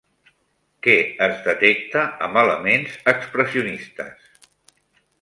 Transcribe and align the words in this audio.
Què 0.87 0.95
es 1.25 1.35
detecta 1.49 2.05
amb 2.29 2.41
elements 2.45 2.99
expressionistes? 3.17 4.29